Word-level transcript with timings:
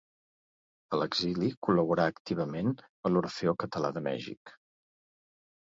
A 0.95 0.99
l'exili 1.01 1.51
col·laborà 1.67 2.07
activament 2.13 2.73
a 3.09 3.13
l'Orfeó 3.17 3.55
Català 3.67 3.95
de 4.01 4.07
Mèxic. 4.11 4.59